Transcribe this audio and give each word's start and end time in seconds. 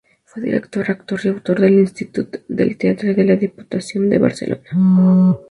Fue 0.25 0.41
director, 0.41 0.89
actor 0.89 1.19
y 1.23 1.27
autor 1.27 1.59
del 1.59 1.73
Institut 1.75 2.37
del 2.47 2.75
Teatre 2.75 3.13
de 3.13 3.23
la 3.23 3.35
Diputación 3.35 4.09
de 4.09 4.17
Barcelona. 4.17 4.67